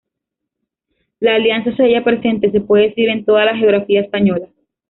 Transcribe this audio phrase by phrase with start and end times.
[1.19, 4.47] La Alianza se halla presente, se puede decir, en toda la geografía española.